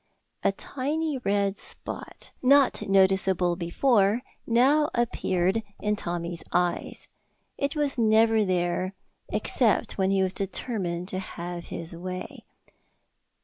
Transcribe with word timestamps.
A 0.41 0.51
tiny 0.53 1.19
red 1.19 1.57
spot, 1.57 2.31
not 2.41 2.89
noticeable 2.89 3.55
before, 3.55 4.23
now 4.47 4.89
appeared 4.95 5.61
in 5.79 5.95
Tommy's 5.95 6.43
eyes. 6.51 7.07
It 7.55 7.75
was 7.75 7.99
never 7.99 8.43
there 8.43 8.95
except 9.29 9.99
when 9.99 10.09
he 10.09 10.23
was 10.23 10.33
determined 10.33 11.07
to 11.09 11.19
have 11.19 11.65
his 11.65 11.95
way. 11.95 12.45